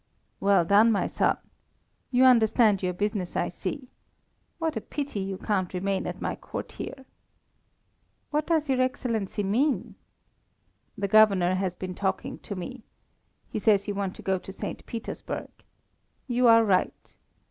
"Well 0.39 0.65
done, 0.65 0.91
my 0.91 1.05
son. 1.05 1.37
You 2.09 2.23
understand 2.23 2.81
your 2.81 2.91
business, 2.91 3.35
I 3.35 3.49
see. 3.49 3.87
What 4.57 4.75
a 4.75 4.81
pity 4.81 5.19
you 5.19 5.37
can't 5.37 5.71
remain 5.75 6.07
at 6.07 6.19
my 6.19 6.35
court 6.35 6.71
here." 6.71 7.05
"What 8.31 8.47
does 8.47 8.67
your 8.67 8.81
Excellency 8.81 9.43
mean?" 9.43 9.93
"The 10.97 11.07
Governor 11.07 11.53
has 11.53 11.75
been 11.75 11.93
talking 11.93 12.39
to 12.39 12.55
me. 12.55 12.81
He 13.51 13.59
says 13.59 13.87
you 13.87 13.93
want 13.93 14.15
to 14.15 14.23
go 14.23 14.39
to 14.39 14.51
St. 14.51 14.83
Petersburg. 14.87 15.51
You 16.25 16.47
are 16.47 16.65
right. 16.65 17.15